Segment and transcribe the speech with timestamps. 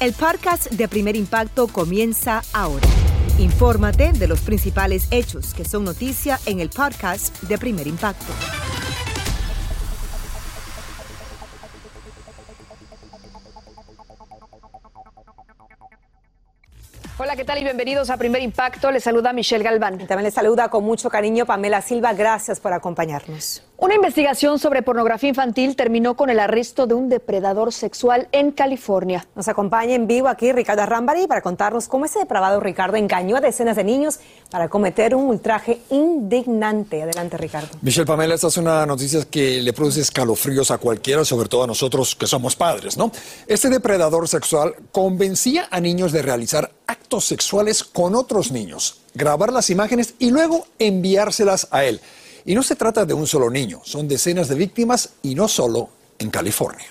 [0.00, 2.86] El podcast de Primer Impacto comienza ahora.
[3.38, 8.32] Infórmate de los principales hechos que son noticia en el podcast de Primer Impacto.
[17.24, 17.58] Hola, ¿qué tal?
[17.58, 18.90] Y bienvenidos a Primer Impacto.
[18.90, 19.98] Les saluda Michelle Galván.
[19.98, 22.12] Y también les saluda con mucho cariño Pamela Silva.
[22.12, 23.62] Gracias por acompañarnos.
[23.76, 29.26] Una investigación sobre pornografía infantil terminó con el arresto de un depredador sexual en California.
[29.34, 33.40] Nos acompaña en vivo aquí Ricardo Arrambari para contarnos cómo ese depravado Ricardo engañó a
[33.40, 37.02] decenas de niños para cometer un ultraje indignante.
[37.02, 37.68] Adelante, Ricardo.
[37.80, 41.66] Michelle Pamela, esta es una noticia que le produce escalofríos a cualquiera, sobre todo a
[41.66, 43.10] nosotros que somos padres, ¿no?
[43.46, 49.70] Este depredador sexual convencía a niños de realizar actos sexuales con otros niños, grabar las
[49.70, 52.00] imágenes y luego enviárselas a él.
[52.44, 55.88] Y no se trata de un solo niño, son decenas de víctimas y no solo
[56.18, 56.86] en California.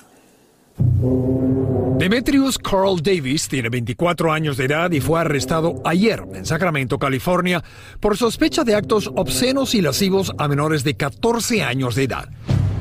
[1.98, 7.64] Demetrius Carl Davis tiene 24 años de edad y fue arrestado ayer en Sacramento, California,
[8.00, 12.30] por sospecha de actos obscenos y lascivos a menores de 14 años de edad.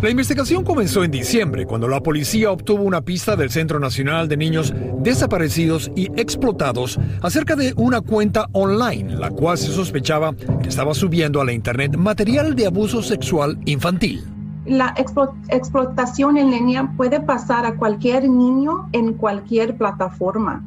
[0.02, 4.36] La investigación comenzó en diciembre, cuando la policía obtuvo una pista del Centro Nacional de
[4.36, 10.92] Niños Desaparecidos y Explotados acerca de una cuenta online, la cual se sospechaba que estaba
[10.92, 14.24] subiendo a la Internet material de abuso sexual infantil.
[14.66, 20.64] La explotación en línea puede pasar a cualquier niño en cualquier plataforma.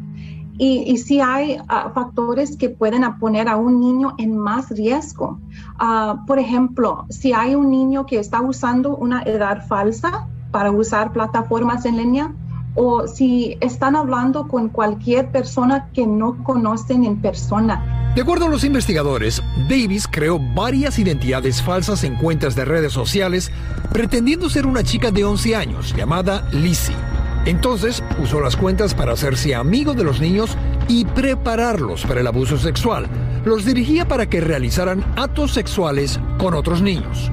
[0.58, 5.40] Y, sí hay uh, factores que pueden poner a un niño en más riesgo.
[5.82, 11.12] Uh, por ejemplo, si hay un niño que está usando una edad falsa para usar
[11.12, 12.34] plataformas en línea,
[12.76, 18.12] o si están hablando con cualquier persona que no conocen en persona.
[18.16, 23.52] De acuerdo a los investigadores, Davis creó varias identidades falsas en cuentas de redes sociales
[23.92, 27.15] pretendiendo ser una chica de 11 años llamada Lizzie.
[27.46, 30.58] Entonces usó las cuentas para hacerse amigo de los niños
[30.88, 33.08] y prepararlos para el abuso sexual.
[33.46, 37.32] Los dirigía para que realizaran actos sexuales con otros niños.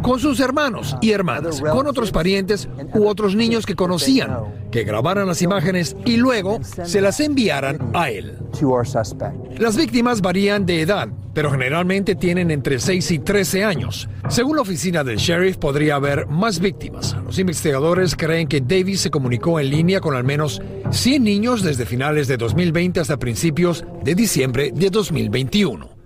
[0.00, 4.38] Con sus hermanos y hermanas, con otros parientes u otros niños que conocían,
[4.70, 8.38] que grabaran las imágenes y luego se las enviaran a él.
[9.58, 14.08] Las víctimas varían de edad, pero generalmente tienen entre 6 y 13 años.
[14.30, 17.14] Según la oficina del sheriff, podría haber más víctimas.
[17.24, 21.84] Los investigadores creen que Davis se comunicó en línea con al menos 100 niños desde
[21.84, 25.99] finales de 2020 hasta principios de diciembre de 2021.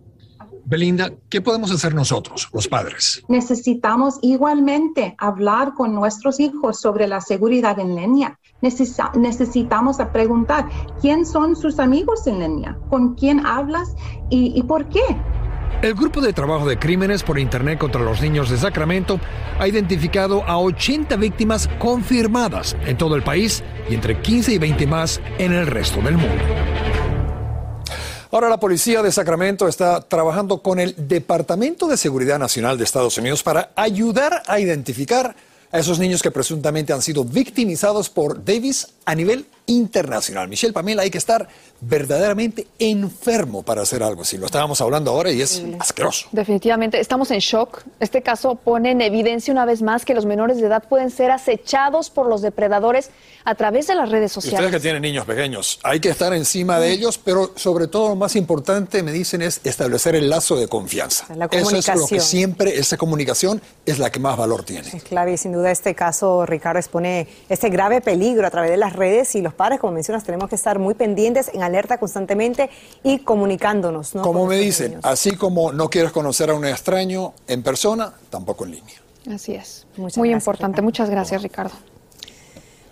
[0.66, 3.22] Belinda, ¿qué podemos hacer nosotros, los padres?
[3.28, 8.38] Necesitamos igualmente hablar con nuestros hijos sobre la seguridad en línea.
[8.60, 10.68] necesitamos preguntar
[11.00, 13.94] quién son sus amigos en línea, con quién hablas
[14.30, 15.02] y, y por qué.
[15.82, 19.20] El Grupo de Trabajo de Crímenes por Internet contra los Niños de Sacramento
[19.58, 24.86] ha identificado a 80 víctimas confirmadas en todo el país y entre 15 y 20
[24.86, 26.42] más en el resto del mundo.
[28.34, 33.16] Ahora la policía de Sacramento está trabajando con el Departamento de Seguridad Nacional de Estados
[33.16, 35.36] Unidos para ayudar a identificar
[35.70, 40.48] a esos niños que presuntamente han sido victimizados por Davis a nivel internacional.
[40.48, 41.48] Michelle Pamela, hay que estar
[41.80, 44.38] verdaderamente enfermo para hacer algo así.
[44.38, 46.28] Lo estábamos hablando ahora y es asqueroso.
[46.32, 47.82] Definitivamente, estamos en shock.
[48.00, 51.30] Este caso pone en evidencia una vez más que los menores de edad pueden ser
[51.30, 53.10] acechados por los depredadores
[53.44, 54.60] a través de las redes Y sociales.
[54.60, 58.16] ustedes que tienen niños pequeños, hay que estar encima de ellos, pero sobre todo lo
[58.16, 61.26] más importante, me dicen, es establecer el lazo de confianza.
[61.34, 64.88] La Eso es lo que siempre, esa comunicación es la que más valor tiene.
[64.88, 68.76] Es clave y sin duda este caso, Ricardo, expone este grave peligro a través de
[68.76, 72.70] las redes y los padres, como mencionas, tenemos que estar muy pendientes, en alerta constantemente
[73.02, 74.14] y comunicándonos.
[74.14, 74.22] ¿no?
[74.22, 75.04] Como con me dicen, niños.
[75.04, 78.94] así como no quieres conocer a un extraño en persona, tampoco en línea.
[79.32, 79.86] Así es.
[80.16, 80.82] Muy importante.
[80.82, 81.74] Muchas gracias, Ricardo.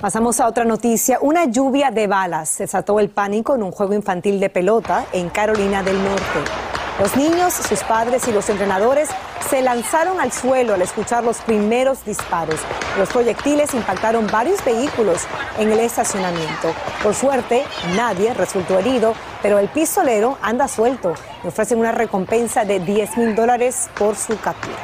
[0.03, 1.19] Pasamos a otra noticia.
[1.21, 5.83] Una lluvia de balas desató el pánico en un juego infantil de pelota en Carolina
[5.83, 6.82] del Norte.
[7.01, 9.09] Los niños, sus padres y los entrenadores
[9.49, 12.61] se lanzaron al suelo al escuchar los primeros disparos.
[12.99, 15.23] Los proyectiles impactaron varios vehículos
[15.59, 16.75] en el estacionamiento.
[17.03, 17.65] Por suerte,
[17.97, 21.15] nadie resultó herido, pero el pistolero anda suelto.
[21.43, 24.77] Le ofrecen una recompensa de 10 mil dólares por su captura.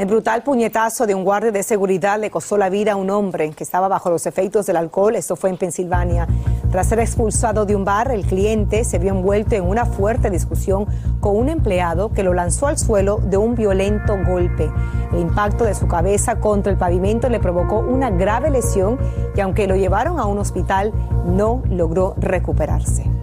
[0.00, 3.50] El brutal puñetazo de un guardia de seguridad le costó la vida a un hombre
[3.50, 5.14] que estaba bajo los efectos del alcohol.
[5.14, 6.26] Esto fue en Pensilvania.
[6.70, 10.86] Tras ser expulsado de un bar, el cliente se vio envuelto en una fuerte discusión
[11.20, 14.72] con un empleado que lo lanzó al suelo de un violento golpe.
[15.12, 18.98] El impacto de su cabeza contra el pavimento le provocó una grave lesión
[19.36, 20.94] y aunque lo llevaron a un hospital,
[21.26, 23.19] no logró recuperarse.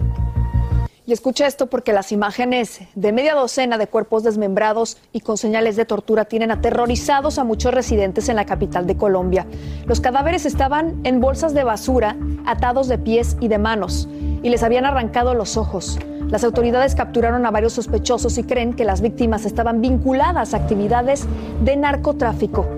[1.08, 5.74] Y escucha esto porque las imágenes de media docena de cuerpos desmembrados y con señales
[5.74, 9.46] de tortura tienen aterrorizados a muchos residentes en la capital de Colombia.
[9.86, 12.14] Los cadáveres estaban en bolsas de basura,
[12.44, 14.06] atados de pies y de manos,
[14.42, 15.98] y les habían arrancado los ojos.
[16.28, 21.24] Las autoridades capturaron a varios sospechosos y creen que las víctimas estaban vinculadas a actividades
[21.64, 22.77] de narcotráfico.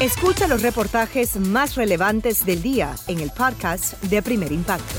[0.00, 4.94] Escucha los reportajes más relevantes del día en el podcast de Primer Impacto.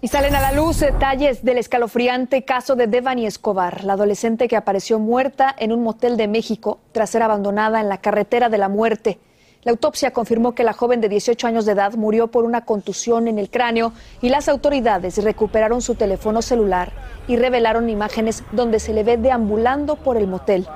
[0.00, 4.56] Y salen a la luz detalles del escalofriante caso de Devani Escobar, la adolescente que
[4.56, 8.68] apareció muerta en un motel de México tras ser abandonada en la carretera de la
[8.68, 9.20] muerte.
[9.64, 13.28] La autopsia confirmó que la joven de 18 años de edad murió por una contusión
[13.28, 16.92] en el cráneo y las autoridades recuperaron su teléfono celular
[17.28, 20.66] y revelaron imágenes donde se le ve deambulando por el motel.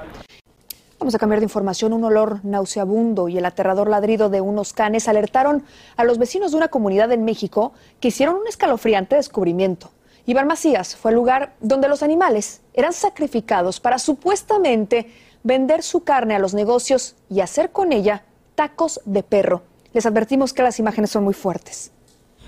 [1.01, 1.95] Vamos a cambiar de información.
[1.95, 5.65] Un olor nauseabundo y el aterrador ladrido de unos canes alertaron
[5.97, 9.91] a los vecinos de una comunidad en México que hicieron un escalofriante descubrimiento.
[10.27, 15.11] Iván Macías fue el lugar donde los animales eran sacrificados para supuestamente
[15.43, 18.23] vender su carne a los negocios y hacer con ella
[18.57, 19.63] tacos de perro.
[19.93, 21.93] Les advertimos que las imágenes son muy fuertes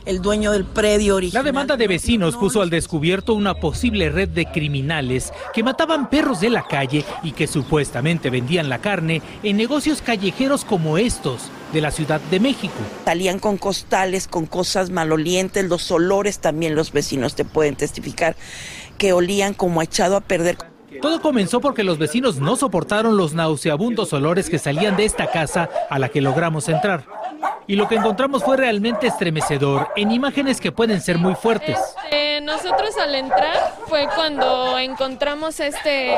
[0.09, 1.45] el dueño del predio original.
[1.45, 6.41] La demanda de vecinos puso al descubierto una posible red de criminales que mataban perros
[6.41, 11.83] de la calle y que supuestamente vendían la carne en negocios callejeros como estos de
[11.83, 12.75] la Ciudad de México.
[13.05, 18.35] Salían con costales, con cosas malolientes, los olores también los vecinos te pueden testificar
[18.97, 20.57] que olían como echado a perder.
[21.03, 25.69] Todo comenzó porque los vecinos no soportaron los nauseabundos olores que salían de esta casa
[25.91, 27.05] a la que logramos entrar.
[27.67, 31.79] Y lo que encontramos fue realmente estremecedor en imágenes que pueden ser muy fuertes.
[32.11, 36.17] Este, nosotros al entrar fue cuando encontramos este,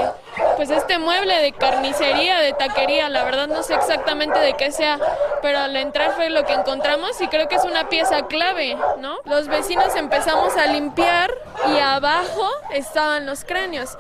[0.57, 3.09] pues este mueble de carnicería, de taquería.
[3.09, 5.01] La verdad no sé exactamente de qué sea,
[5.43, 9.17] pero al entrar fue lo que encontramos y creo que es una pieza clave, ¿no?
[9.25, 11.33] Los vecinos empezamos a limpiar
[11.75, 13.99] y abajo estaban los cráneos.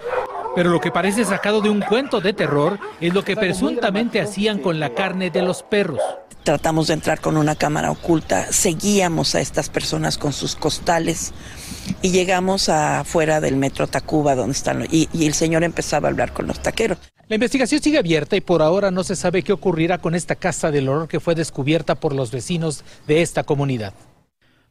[0.55, 4.61] Pero lo que parece sacado de un cuento de terror es lo que presuntamente hacían
[4.61, 6.01] con la carne de los perros.
[6.45, 11.35] Tratamos de entrar con una cámara oculta, seguíamos a estas personas con sus costales
[12.03, 16.33] y llegamos afuera del metro Tacuba donde están y, y el señor empezaba a hablar
[16.33, 16.99] con los taqueros.
[17.29, 20.71] La investigación sigue abierta y por ahora no se sabe qué ocurrirá con esta casa
[20.73, 23.95] del horror que fue descubierta por los vecinos de esta comunidad.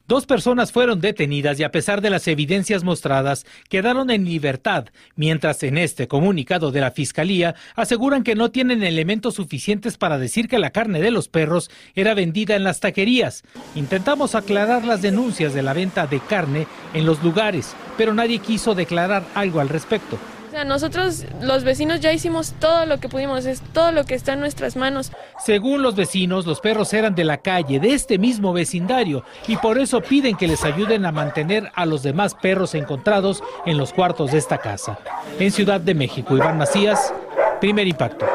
[0.10, 4.86] Dos personas fueron detenidas y a pesar de las evidencias mostradas, quedaron en libertad,
[5.16, 10.48] mientras en este comunicado de la Fiscalía aseguran que no tienen elementos suficientes para decir
[10.48, 13.44] que la carne de los perros era vendida en las taquerías.
[13.76, 18.74] Intentamos aclarar las denuncias de la venta de carne en los lugares, pero nadie quiso
[18.74, 20.18] declarar algo al respecto
[20.60, 24.34] sea, nosotros los vecinos ya hicimos todo lo que pudimos, es todo lo que está
[24.34, 25.12] en nuestras manos.
[25.44, 29.78] Según los vecinos, los perros eran de la calle, de este mismo vecindario, y por
[29.78, 34.32] eso piden que les ayuden a mantener a los demás perros encontrados en los cuartos
[34.32, 35.00] de esta casa.
[35.40, 37.14] En Ciudad de México, Iván Macías,
[37.62, 38.26] primer impacto.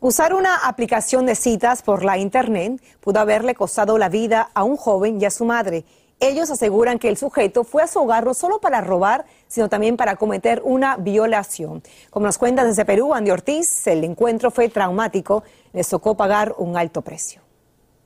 [0.00, 4.76] Usar una aplicación de citas por la internet pudo haberle costado la vida a un
[4.76, 5.84] joven y a su madre.
[6.18, 9.98] Ellos aseguran que el sujeto fue a su hogar no solo para robar, sino también
[9.98, 11.82] para cometer una violación.
[12.08, 15.44] Como nos cuenta desde Perú, Andy Ortiz, el encuentro fue traumático,
[15.74, 17.42] les tocó pagar un alto precio.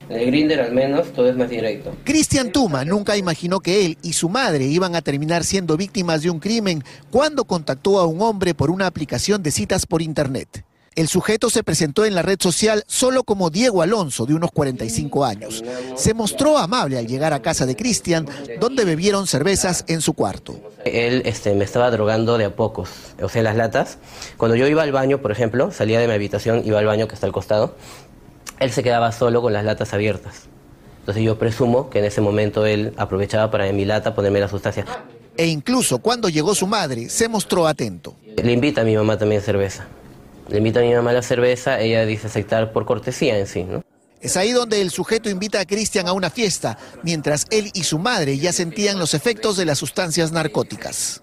[0.09, 1.95] En el Grinder al menos todo es más directo.
[2.03, 6.31] Cristian Tuma nunca imaginó que él y su madre iban a terminar siendo víctimas de
[6.31, 10.65] un crimen cuando contactó a un hombre por una aplicación de citas por internet.
[10.97, 15.25] El sujeto se presentó en la red social solo como Diego Alonso, de unos 45
[15.25, 15.63] años.
[15.95, 18.27] Se mostró amable al llegar a casa de Cristian,
[18.59, 20.57] donde bebieron cervezas en su cuarto.
[20.85, 22.91] Él este, me estaba drogando de a pocos,
[23.23, 23.99] o sea, las latas.
[24.37, 27.15] Cuando yo iba al baño, por ejemplo, salía de mi habitación, iba al baño que
[27.15, 27.77] está al costado,
[28.59, 30.49] él se quedaba solo con las latas abiertas.
[30.99, 34.49] Entonces yo presumo que en ese momento él aprovechaba para en mi lata ponerme la
[34.49, 34.85] sustancia.
[35.37, 38.17] E incluso cuando llegó su madre, se mostró atento.
[38.37, 39.87] Le invita a mi mamá también cerveza
[40.51, 43.83] le invita a mi mamá la cerveza, ella dice aceptar por cortesía en sí, ¿no?
[44.21, 47.99] Es ahí donde el sujeto invita a Cristian a una fiesta, mientras él y su
[47.99, 51.23] madre ya sentían los efectos de las sustancias narcóticas.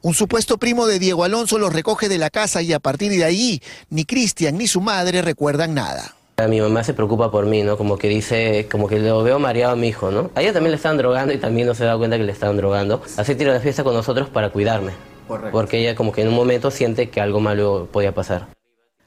[0.00, 3.24] Un supuesto primo de Diego Alonso los recoge de la casa y a partir de
[3.24, 6.14] ahí ni Cristian ni su madre recuerdan nada.
[6.48, 7.76] Mi mamá se preocupa por mí, ¿no?
[7.76, 10.30] Como que dice, como que lo veo mareado a mi hijo, ¿no?
[10.34, 12.56] A ella también le estaban drogando y también no se da cuenta que le estaban
[12.56, 13.02] drogando.
[13.16, 14.92] Así tira la fiesta con nosotros para cuidarme.
[15.28, 18.48] Porque ella como que en un momento siente que algo malo podía pasar.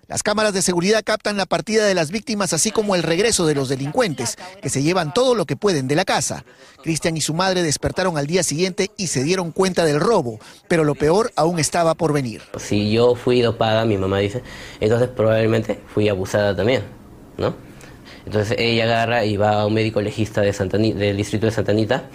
[0.08, 3.56] Las cámaras de seguridad captan la partida de las víctimas así como el regreso de
[3.56, 6.46] los delincuentes, que se llevan todo lo que pueden de la casa.
[6.84, 10.84] Cristian y su madre despertaron al día siguiente y se dieron cuenta del robo, pero
[10.84, 12.44] lo peor aún estaba por venir.
[12.60, 14.44] Si yo fui dopada, mi mamá dice,
[14.80, 16.84] entonces probablemente fui abusada también,
[17.38, 17.56] ¿no?
[18.28, 22.10] Entonces ella agarra y va a un médico legista de del distrito de Santa Anita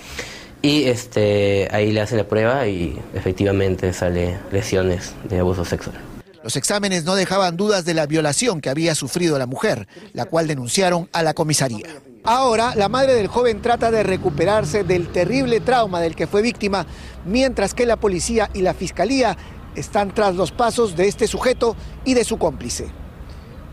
[0.62, 5.99] y este, ahí le hacen la prueba y efectivamente sale lesiones de abuso sexual.
[6.43, 10.47] Los exámenes no dejaban dudas de la violación que había sufrido la mujer, la cual
[10.47, 11.87] denunciaron a la comisaría.
[12.25, 16.87] Ahora, la madre del joven trata de recuperarse del terrible trauma del que fue víctima,
[17.25, 19.37] mientras que la policía y la fiscalía
[19.75, 22.88] están tras los pasos de este sujeto y de su cómplice.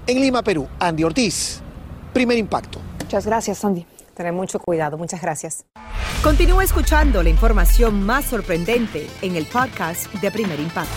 [0.05, 1.59] En Lima, Perú, Andy Ortiz,
[2.13, 2.79] primer impacto.
[3.01, 3.85] Muchas gracias, Andy.
[4.17, 4.97] Tener mucho cuidado.
[4.97, 5.63] Muchas gracias.
[6.23, 10.91] Continúa escuchando la información más sorprendente en el podcast de Primer Impacto.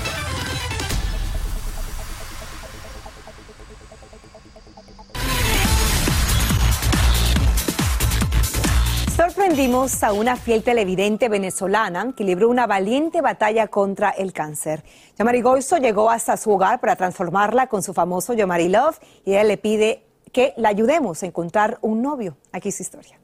[9.14, 14.82] Sorprendimos a una fiel televidente venezolana que libró una valiente batalla contra el cáncer.
[15.18, 19.44] Yamari Goizo llegó hasta su hogar para transformarla con su famoso Yamari Love y ella
[19.44, 22.36] le pide que la ayudemos a encontrar un novio.
[22.52, 23.18] Aquí su historia.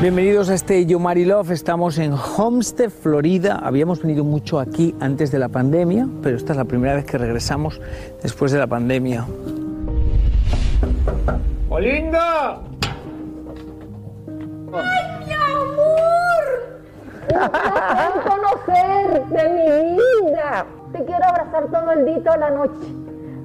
[0.00, 1.50] Bienvenidos a este Yomari Love.
[1.50, 3.58] Estamos en Homestead, Florida.
[3.60, 7.18] Habíamos venido mucho aquí antes de la pandemia, pero esta es la primera vez que
[7.18, 7.80] regresamos
[8.22, 9.26] después de la pandemia.
[11.68, 12.62] ¡Olinda!
[14.72, 15.17] ¡Ay!
[17.34, 20.66] ¡Me conocer de mi vida!
[20.92, 22.86] Te quiero abrazar todo el día, toda la noche.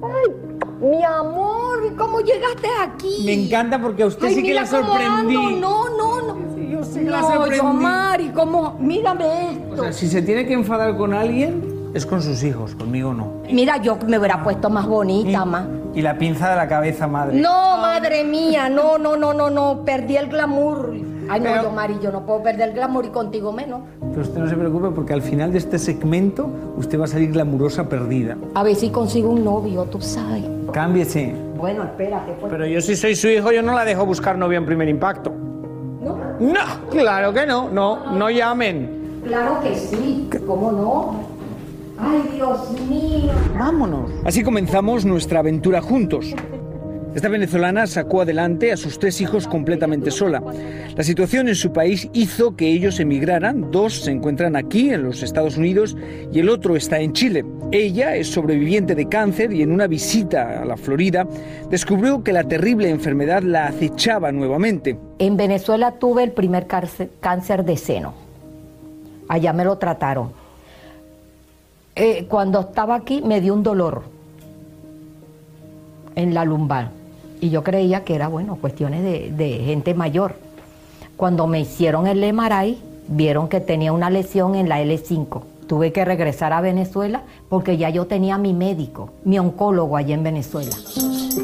[0.02, 0.32] ¡Ay,
[0.80, 1.94] mi amor!
[1.96, 3.22] ¿Cómo llegaste aquí?
[3.24, 5.34] Me encanta porque a usted sí que la sorprendí.
[5.34, 6.56] No, no, no.
[6.58, 7.58] yo sí la sorprendí.
[7.58, 8.76] No, Mari, ¿cómo?
[8.80, 9.72] Mírame esto.
[9.74, 13.42] O sea, si se tiene que enfadar con alguien, es con sus hijos, conmigo no.
[13.50, 15.66] Mira, yo me hubiera puesto más bonita, más.
[15.94, 17.40] Y la pinza de la cabeza, madre.
[17.40, 19.84] No, madre mía, no, no, no, no, no.
[19.84, 20.92] Perdí el glamour.
[21.28, 23.82] Ay, no, yo, Mari, yo no puedo perder el glamour y contigo menos.
[24.00, 27.32] Pero usted no se preocupe porque al final de este segmento usted va a salir
[27.32, 28.36] glamurosa perdida.
[28.54, 30.44] A ver si consigo un novio, tú sabes.
[30.72, 31.34] Cámbiese.
[31.56, 32.32] Bueno, espérate.
[32.32, 32.50] Pues.
[32.50, 35.32] Pero yo si soy su hijo, yo no la dejo buscar novio en primer impacto.
[36.02, 36.16] ¿No?
[36.38, 37.70] No, claro que no.
[37.70, 39.22] No, no llamen.
[39.24, 40.28] Claro que sí.
[40.46, 41.34] ¿Cómo no?
[41.98, 43.32] Ay, Dios mío.
[43.58, 44.10] Vámonos.
[44.24, 46.34] Así comenzamos nuestra aventura juntos.
[47.14, 50.42] Esta venezolana sacó adelante a sus tres hijos completamente sola.
[50.96, 53.70] La situación en su país hizo que ellos emigraran.
[53.70, 55.96] Dos se encuentran aquí, en los Estados Unidos,
[56.32, 57.44] y el otro está en Chile.
[57.70, 61.24] Ella es sobreviviente de cáncer y en una visita a la Florida
[61.70, 64.98] descubrió que la terrible enfermedad la acechaba nuevamente.
[65.20, 68.12] En Venezuela tuve el primer cáncer de seno.
[69.28, 70.32] Allá me lo trataron.
[71.94, 74.02] Eh, cuando estaba aquí me dio un dolor
[76.16, 77.03] en la lumbar
[77.44, 80.36] y yo creía que era, bueno, cuestiones de, gente mayor.
[81.14, 85.42] Cuando me hicieron el MRI, vieron que tenía una lesión en la L5.
[85.66, 87.20] Tuve que regresar a Venezuela
[87.50, 90.74] porque ya yo tenía mi médico, mi oncólogo allí en Venezuela.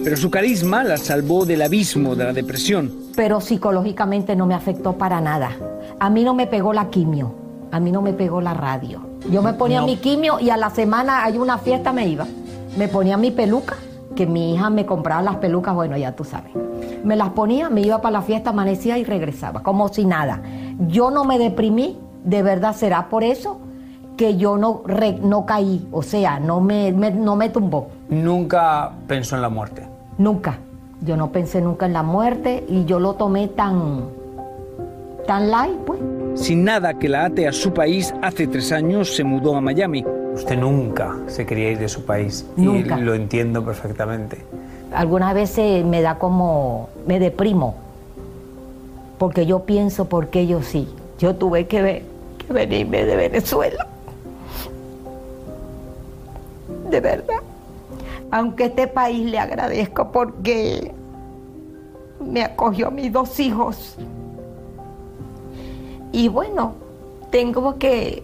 [0.02, 2.90] Pero su carisma la salvó del abismo de la depresión.
[3.14, 5.54] Pero psicológicamente no me afectó para nada.
[5.98, 7.34] A mí no me pegó la quimio,
[7.72, 9.02] a mí no me pegó la radio.
[9.30, 9.86] Yo me ponía No.
[9.86, 12.26] mi quimio y a la semana hay una fiesta me iba.
[12.78, 13.76] Me ponía mi peluca,
[14.16, 16.52] que mi hija me compraba las pelucas, bueno, ya tú sabes.
[17.04, 20.42] Me las ponía, me iba para la fiesta, amanecía y regresaba, como si nada.
[20.88, 23.58] Yo no me deprimí, de verdad será por eso
[24.16, 27.88] que yo no, re- no caí, o sea, no me, me- no me tumbó.
[28.10, 29.86] Nunca pensó en la muerte.
[30.18, 30.58] Nunca.
[31.02, 34.02] Yo no pensé nunca en la muerte y yo lo tomé tan,
[35.26, 35.98] tan light, pues.
[36.34, 40.04] Sin nada que la ate a su país, hace tres años se mudó a Miami.
[40.40, 42.46] Usted nunca se quería ir de su país.
[42.56, 42.98] Nunca.
[42.98, 44.38] Y lo entiendo perfectamente.
[44.90, 47.74] Algunas veces me da como, me deprimo,
[49.18, 50.88] porque yo pienso por qué yo sí.
[51.18, 52.04] Yo tuve que,
[52.38, 53.86] que venirme de Venezuela.
[56.88, 57.40] De verdad.
[58.30, 60.90] Aunque este país le agradezco porque
[62.18, 63.96] me acogió a mis dos hijos.
[66.12, 66.72] Y bueno,
[67.30, 68.22] tengo que,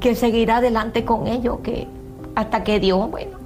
[0.00, 1.86] que seguir adelante con ellos, que
[2.34, 3.38] hasta que Dios, bueno,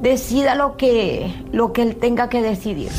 [0.00, 2.90] decida lo que, lo que él tenga que decidir.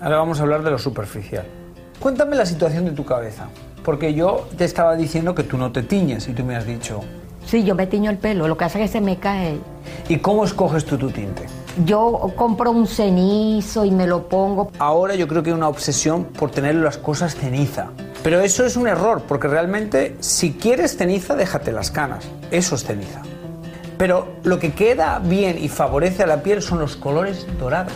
[0.00, 1.44] Ahora vamos a hablar de lo superficial.
[2.00, 3.48] Cuéntame la situación de tu cabeza.
[3.86, 7.02] Porque yo te estaba diciendo que tú no te tiñes y tú me has dicho.
[7.46, 9.60] Sí, yo me tiño el pelo, lo que hace es que se me cae.
[10.08, 11.46] ¿Y cómo escoges tú tu tinte?
[11.84, 14.72] Yo compro un cenizo y me lo pongo.
[14.80, 17.90] Ahora yo creo que hay una obsesión por tener las cosas ceniza.
[18.26, 22.24] Pero eso es un error, porque realmente si quieres ceniza, déjate las canas.
[22.50, 23.22] Eso es ceniza.
[23.98, 27.92] Pero lo que queda bien y favorece a la piel son los colores dorados.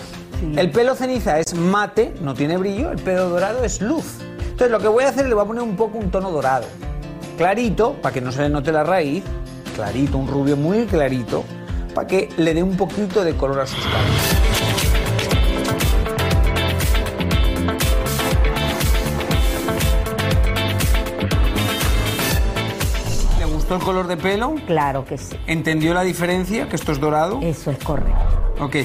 [0.55, 4.19] El pelo ceniza es mate, no tiene brillo, el pelo dorado es luz.
[4.39, 6.67] Entonces lo que voy a hacer le voy a poner un poco un tono dorado.
[7.37, 9.25] Clarito, para que no se le note la raíz,
[9.75, 11.43] clarito, un rubio muy clarito,
[11.93, 14.40] para que le dé un poquito de color a sus caras.
[23.71, 24.55] Gustó el color de pelo?
[24.67, 25.37] Claro que sí.
[25.47, 26.69] ¿Entendió la diferencia?
[26.69, 27.39] Que esto es dorado.
[27.43, 28.55] Eso es correcto.
[28.59, 28.77] Ok.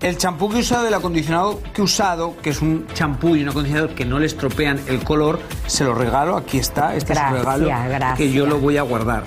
[0.00, 3.42] El champú que he usado, el acondicionado que he usado, que es un champú y
[3.42, 6.38] un acondicionador que no le estropean el color, se lo regalo.
[6.38, 8.16] Aquí está, este Gracias, es el regalo gracias.
[8.18, 9.24] que yo lo voy a guardar.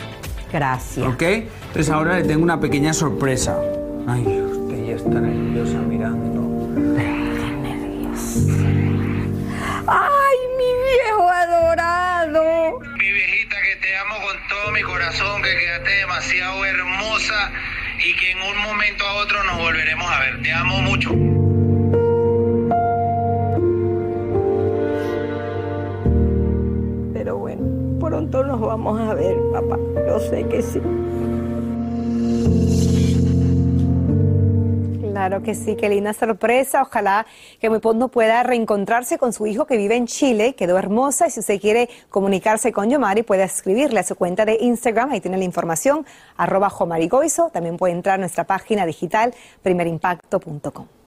[0.52, 1.06] Gracias.
[1.06, 1.21] ¿Ok?
[1.21, 3.60] Entonces ahora le tengo una pequeña sorpresa.
[4.08, 6.34] Ay, usted ya está nerviosa mirando.
[9.86, 12.80] ¡Ay, mi viejo adorado!
[12.97, 13.12] Mi
[14.63, 17.52] todo mi corazón, que quedaste demasiado hermosa
[17.99, 20.41] y que en un momento a otro nos volveremos a ver.
[20.41, 21.10] Te amo mucho.
[27.13, 29.78] Pero bueno, pronto nos vamos a ver, papá.
[30.08, 30.82] Yo sé que sí.
[35.24, 36.82] Claro que sí, qué linda sorpresa.
[36.82, 37.26] Ojalá
[37.62, 40.54] que muy pronto pueda reencontrarse con su hijo que vive en Chile.
[40.54, 44.58] Quedó hermosa y si usted quiere comunicarse con Yomari puede escribirle a su cuenta de
[44.60, 45.12] Instagram.
[45.12, 46.06] Ahí tiene la información,
[46.36, 47.52] arroba Jomarigoizo.
[47.52, 51.03] También puede entrar a nuestra página digital primerimpacto.com.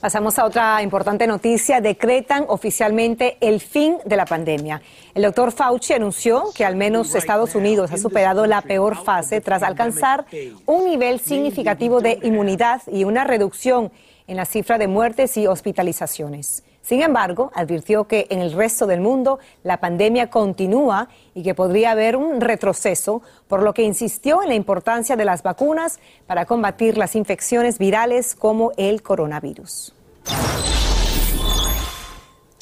[0.00, 1.80] Pasamos a otra importante noticia.
[1.80, 4.82] Decretan oficialmente el fin de la pandemia.
[5.14, 9.62] El doctor Fauci anunció que al menos Estados Unidos ha superado la peor fase tras
[9.62, 10.26] alcanzar
[10.66, 13.92] un nivel significativo de inmunidad y una reducción
[14.26, 16.64] en la cifra de muertes y hospitalizaciones.
[16.82, 21.92] Sin embargo, advirtió que en el resto del mundo la pandemia continúa y que podría
[21.92, 26.98] haber un retroceso, por lo que insistió en la importancia de las vacunas para combatir
[26.98, 29.94] las infecciones virales como el coronavirus.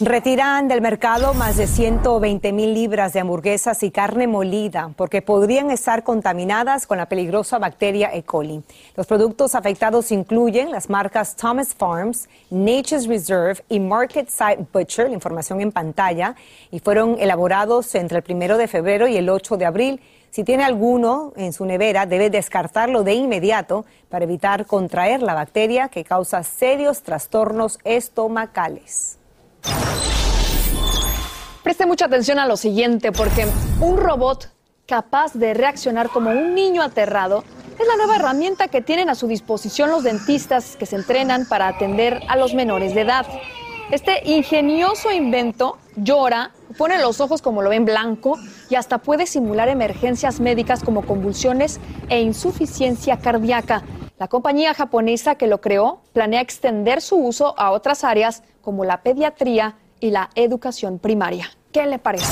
[0.02, 5.70] Retiran del mercado más de 120 mil libras de hamburguesas y carne molida porque podrían
[5.70, 8.22] estar contaminadas con la peligrosa bacteria E.
[8.22, 8.62] coli.
[8.96, 15.14] Los productos afectados incluyen las marcas Thomas Farms, Nature's Reserve y Market Side Butcher, la
[15.16, 16.34] información en pantalla,
[16.70, 20.00] y fueron elaborados entre el primero de febrero y el 8 de abril.
[20.30, 25.90] Si tiene alguno en su nevera, debe descartarlo de inmediato para evitar contraer la bacteria
[25.90, 29.19] que causa serios trastornos estomacales.
[31.62, 33.46] Preste mucha atención a lo siguiente, porque
[33.80, 34.50] un robot
[34.86, 37.44] capaz de reaccionar como un niño aterrado
[37.78, 41.68] es la nueva herramienta que tienen a su disposición los dentistas que se entrenan para
[41.68, 43.26] atender a los menores de edad.
[43.90, 49.68] Este ingenioso invento llora, pone los ojos como lo ven blanco y hasta puede simular
[49.68, 53.82] emergencias médicas como convulsiones e insuficiencia cardíaca.
[54.20, 59.00] La compañía japonesa que lo creó planea extender su uso a otras áreas como la
[59.00, 61.46] pediatría y la educación primaria.
[61.72, 62.26] ¿Qué le parece?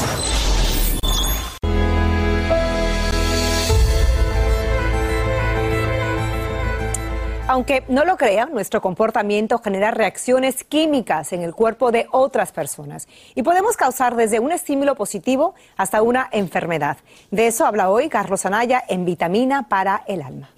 [7.46, 13.09] Aunque no lo crean, nuestro comportamiento genera reacciones químicas en el cuerpo de otras personas
[13.35, 16.98] y podemos causar desde un estímulo positivo hasta una enfermedad.
[17.31, 20.51] De eso habla hoy Carlos Anaya en Vitamina para el Alma.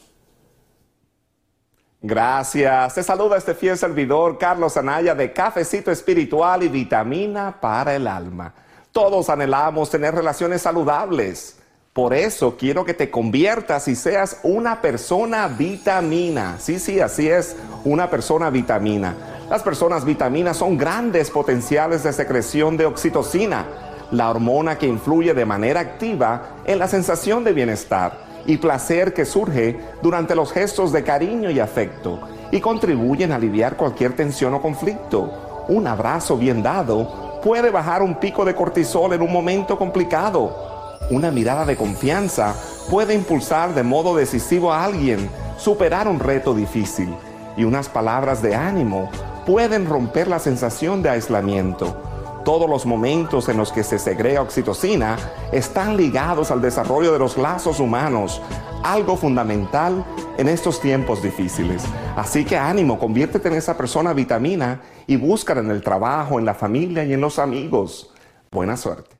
[2.02, 2.94] Gracias.
[2.94, 8.54] Te saluda este fiel servidor Carlos Anaya de Cafecito Espiritual y Vitamina para el Alma.
[8.90, 11.58] Todos anhelamos tener relaciones saludables.
[11.92, 16.56] Por eso quiero que te conviertas y seas una persona vitamina.
[16.58, 19.14] Sí, sí, así es, una persona vitamina.
[19.50, 23.66] Las personas vitaminas son grandes potenciales de secreción de oxitocina,
[24.10, 29.24] la hormona que influye de manera activa en la sensación de bienestar y placer que
[29.24, 34.62] surge durante los gestos de cariño y afecto y contribuyen a aliviar cualquier tensión o
[34.62, 35.64] conflicto.
[35.68, 40.70] Un abrazo bien dado puede bajar un pico de cortisol en un momento complicado
[41.10, 42.54] una mirada de confianza
[42.88, 47.12] puede impulsar de modo decisivo a alguien superar un reto difícil
[47.56, 49.10] y unas palabras de ánimo
[49.44, 52.09] pueden romper la sensación de aislamiento.
[52.44, 55.16] Todos los momentos en los que se segrega oxitocina
[55.52, 58.40] están ligados al desarrollo de los lazos humanos,
[58.82, 60.04] algo fundamental
[60.38, 61.84] en estos tiempos difíciles.
[62.16, 66.54] Así que ánimo, conviértete en esa persona vitamina y búscala en el trabajo, en la
[66.54, 68.10] familia y en los amigos.
[68.50, 69.16] Buena suerte.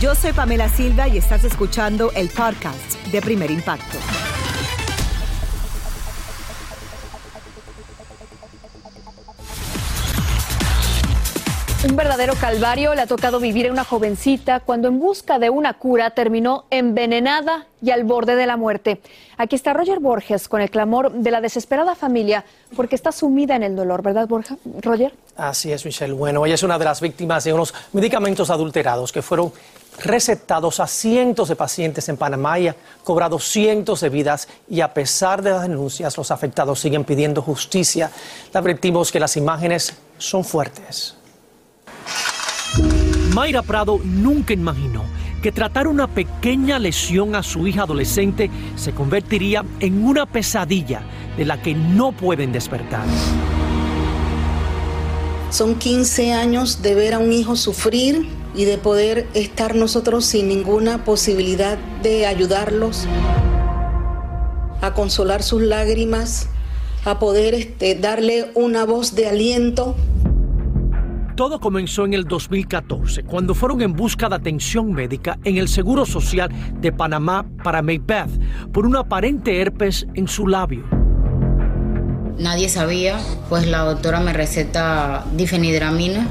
[0.00, 3.98] Yo soy Pamela Silva y estás escuchando el podcast de Primer Impacto.
[12.00, 16.08] Verdadero calvario le ha tocado vivir a una jovencita cuando en busca de una cura
[16.08, 19.02] terminó envenenada y al borde de la muerte.
[19.36, 23.64] Aquí está Roger Borges con el clamor de la desesperada familia porque está sumida en
[23.64, 24.56] el dolor, ¿verdad, Borja?
[24.80, 25.12] Roger?
[25.36, 26.14] Así es, Michelle.
[26.14, 29.52] Bueno, ella es una de las víctimas de unos medicamentos adulterados que fueron
[30.02, 34.94] recetados a cientos de pacientes en Panamá y ha cobrado cientos de vidas y a
[34.94, 38.10] pesar de las denuncias, los afectados siguen pidiendo justicia.
[38.54, 41.19] Le advertimos que las imágenes son fuertes.
[43.34, 45.04] Mayra Prado nunca imaginó
[45.42, 51.02] que tratar una pequeña lesión a su hija adolescente se convertiría en una pesadilla
[51.36, 53.06] de la que no pueden despertar.
[55.50, 60.48] Son 15 años de ver a un hijo sufrir y de poder estar nosotros sin
[60.48, 63.06] ninguna posibilidad de ayudarlos,
[64.80, 66.48] a consolar sus lágrimas,
[67.04, 69.96] a poder este, darle una voz de aliento.
[71.40, 76.04] Todo comenzó en el 2014, cuando fueron en busca de atención médica en el Seguro
[76.04, 76.50] Social
[76.82, 78.28] de Panamá para Macbeth
[78.74, 80.84] por un aparente herpes en su labio.
[82.36, 86.28] Nadie sabía, pues la doctora me receta difenidramina.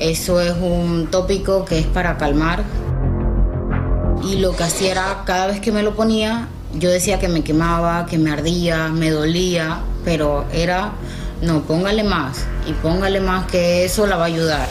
[0.00, 2.64] Eso es un tópico que es para calmar.
[4.24, 7.44] Y lo que hacía era, cada vez que me lo ponía, yo decía que me
[7.44, 10.94] quemaba, que me ardía, me dolía, pero era
[11.42, 14.68] no, póngale más y póngale más que eso la va a ayudar.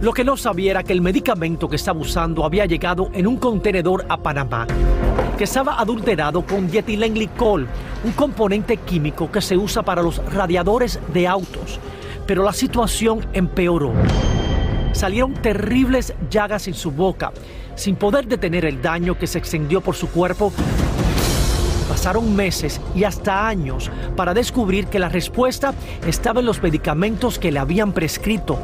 [0.00, 3.36] Lo que no sabía era que el medicamento que estaba usando había llegado en un
[3.36, 4.66] contenedor a Panamá,
[5.36, 7.66] que estaba adulterado con dietilenglicol,
[8.04, 11.78] un componente químico que se usa para los radiadores de autos.
[12.26, 13.92] Pero la situación empeoró.
[14.92, 17.32] Salieron terribles llagas en su boca,
[17.74, 20.52] sin poder detener el daño que se extendió por su cuerpo
[21.98, 25.74] Pasaron meses y hasta años para descubrir que la respuesta
[26.06, 28.60] estaba en los medicamentos que le habían prescrito.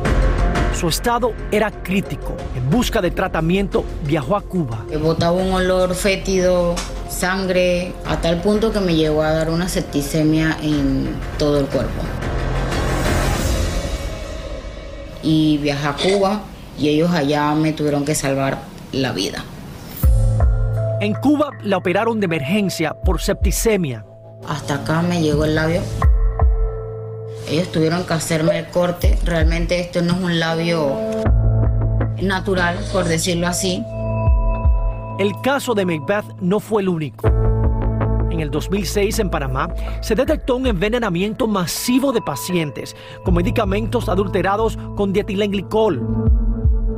[0.79, 2.37] Su estado era crítico.
[2.55, 4.87] En busca de tratamiento viajó a Cuba.
[5.03, 6.77] Botaba un olor fétido,
[7.09, 12.05] sangre, a tal punto que me llegó a dar una septicemia en todo el cuerpo.
[15.25, 16.41] Y viajé a Cuba
[16.79, 18.59] y ellos allá me tuvieron que salvar
[18.93, 19.43] la vida.
[21.01, 24.05] En Cuba la operaron de emergencia por septicemia.
[24.49, 25.81] Hasta acá me llegó el labio.
[27.49, 29.19] Ellos tuvieron que hacerme el corte.
[29.25, 30.97] Realmente esto no es un labio
[32.23, 33.85] natural, por decirlo así.
[35.19, 37.29] El caso de Macbeth no fue el único.
[38.31, 39.69] En el 2006 en Panamá
[40.01, 46.03] se detectó un envenenamiento masivo de pacientes con medicamentos adulterados con dietilenglicol.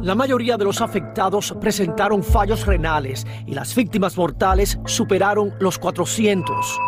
[0.07, 6.79] La mayoría de los afectados presentaron fallos renales y las víctimas mortales superaron los 400.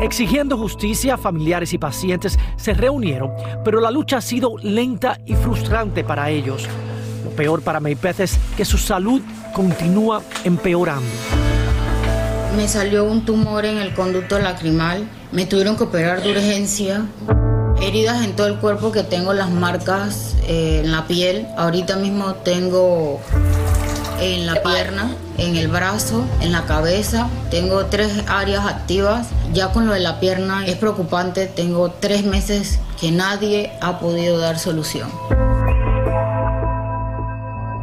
[0.00, 3.30] Exigiendo justicia, familiares y pacientes se reunieron,
[3.64, 6.66] pero la lucha ha sido lenta y frustrante para ellos.
[7.24, 9.22] Lo peor para Maypeth es que su salud
[9.54, 11.06] continúa empeorando.
[12.56, 17.06] Me salió un tumor en el conducto lacrimal, me tuvieron que operar de urgencia
[17.80, 21.46] Heridas en todo el cuerpo que tengo las marcas eh, en la piel.
[21.56, 23.20] Ahorita mismo tengo
[24.20, 27.28] en la pierna, en el brazo, en la cabeza.
[27.50, 29.28] Tengo tres áreas activas.
[29.52, 31.46] Ya con lo de la pierna es preocupante.
[31.46, 35.10] Tengo tres meses que nadie ha podido dar solución.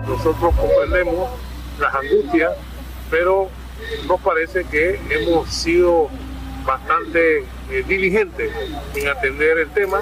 [0.07, 1.29] Nosotros comprendemos
[1.79, 2.51] las angustias,
[3.09, 3.49] pero
[4.07, 6.09] nos parece que hemos sido
[6.65, 8.51] bastante eh, diligentes
[8.95, 9.99] en atender el tema.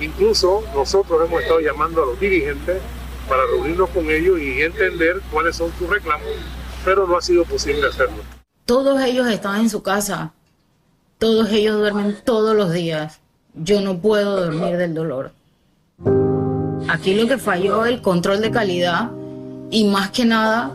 [0.00, 2.78] Incluso nosotros hemos estado llamando a los dirigentes
[3.28, 6.26] para reunirnos con ellos y entender cuáles son sus reclamos,
[6.84, 8.22] pero no ha sido posible hacerlo.
[8.64, 10.32] Todos ellos están en su casa,
[11.18, 13.20] todos ellos duermen todos los días.
[13.54, 15.32] Yo no puedo dormir del dolor.
[16.88, 19.10] Aquí lo que falló es el control de calidad
[19.70, 20.72] y más que nada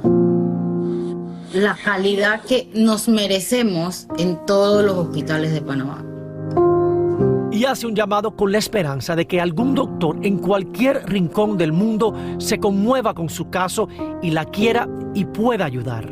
[1.56, 6.04] la calidad que nos merecemos en todos los hospitales de Panamá.
[7.52, 11.72] Y hace un llamado con la esperanza de que algún doctor en cualquier rincón del
[11.72, 13.88] mundo se conmueva con su caso
[14.22, 16.06] y la quiera y pueda ayudar.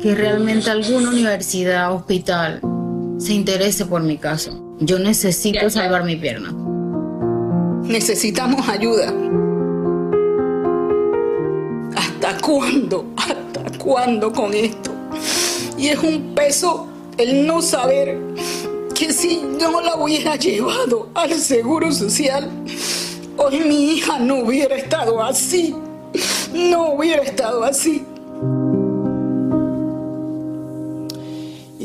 [0.00, 2.60] Que realmente alguna universidad, hospital,
[3.18, 4.76] se interese por mi caso.
[4.80, 6.54] Yo necesito salvar mi pierna.
[7.82, 9.12] Necesitamos ayuda.
[12.52, 13.06] Cuándo?
[13.16, 14.90] ¿Hasta cuándo con esto?
[15.78, 16.86] Y es un peso
[17.16, 18.18] el no saber
[18.94, 22.50] que si no la hubiera llevado al Seguro Social,
[23.38, 25.74] hoy mi hija no hubiera estado así.
[26.52, 28.01] No hubiera estado así.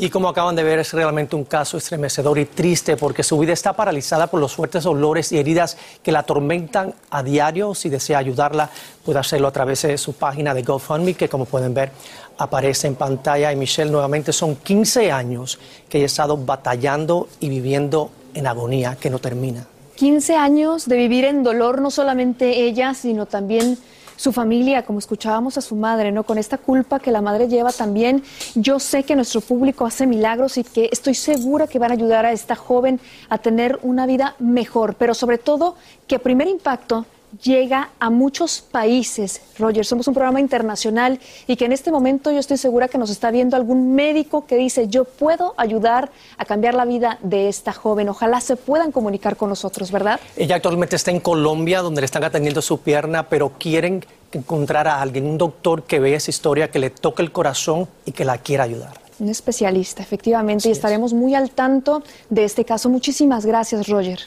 [0.00, 3.52] Y como acaban de ver, es realmente un caso estremecedor y triste porque su vida
[3.52, 7.74] está paralizada por los fuertes dolores y heridas que la atormentan a diario.
[7.74, 8.70] Si desea ayudarla,
[9.04, 11.90] puede hacerlo a través de su página de GoFundMe, que como pueden ver
[12.38, 13.52] aparece en pantalla.
[13.52, 15.58] Y Michelle, nuevamente son 15 años
[15.88, 19.66] que ha estado batallando y viviendo en agonía que no termina.
[19.96, 23.76] 15 años de vivir en dolor, no solamente ella, sino también
[24.18, 26.24] su familia, como escuchábamos a su madre, ¿no?
[26.24, 28.24] Con esta culpa que la madre lleva también.
[28.56, 32.26] Yo sé que nuestro público hace milagros y que estoy segura que van a ayudar
[32.26, 35.76] a esta joven a tener una vida mejor, pero sobre todo
[36.08, 37.06] que primer impacto
[37.42, 39.40] llega a muchos países.
[39.58, 43.10] Roger, somos un programa internacional y que en este momento yo estoy segura que nos
[43.10, 47.72] está viendo algún médico que dice, yo puedo ayudar a cambiar la vida de esta
[47.72, 48.08] joven.
[48.08, 50.20] Ojalá se puedan comunicar con nosotros, ¿verdad?
[50.36, 55.00] Ella actualmente está en Colombia, donde le están atendiendo su pierna, pero quieren encontrar a
[55.00, 58.38] alguien, un doctor que vea esa historia, que le toque el corazón y que la
[58.38, 59.00] quiera ayudar.
[59.18, 62.88] Un especialista, efectivamente, y estaremos muy al tanto de este caso.
[62.88, 64.20] Muchísimas gracias, Roger.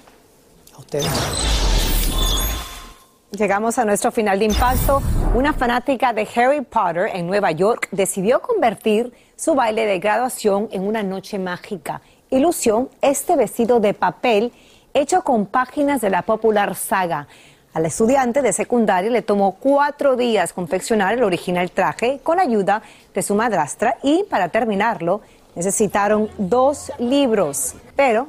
[0.76, 1.61] A ustedes.
[3.32, 5.02] Llegamos a nuestro final de impacto.
[5.34, 10.86] Una fanática de Harry Potter en Nueva York decidió convertir su baile de graduación en
[10.86, 12.02] una noche mágica.
[12.30, 14.52] Ilusión, este vestido de papel
[14.94, 17.30] hecho con páginas de la popular saga.
[17.74, 22.82] Al estudiante de secundaria le tomó cuatro días confeccionar el original traje con ayuda
[23.14, 25.22] de su madrastra y para terminarlo
[25.56, 27.76] necesitaron dos libros.
[27.96, 28.28] Pero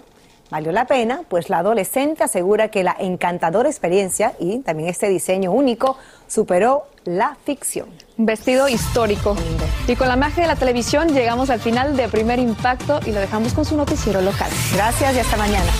[0.53, 5.51] Valió la pena, pues la adolescente asegura que la encantadora experiencia y también este diseño
[5.51, 7.89] único superó la ficción.
[8.19, 9.35] Un vestido histórico.
[9.89, 13.21] Y con la magia de la televisión llegamos al final de Primer Impacto y lo
[13.21, 14.51] dejamos con su noticiero local.
[14.75, 15.73] Gracias y hasta mañana.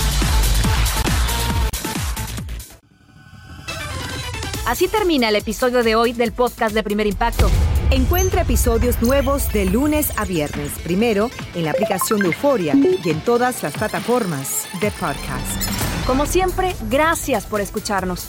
[4.67, 7.51] Así termina el episodio de hoy del podcast de Primer Impacto.
[7.93, 13.21] Encuentra episodios nuevos de lunes a viernes, primero en la aplicación de Euforia y en
[13.21, 16.07] todas las plataformas de podcast.
[16.07, 18.29] Como siempre, gracias por escucharnos.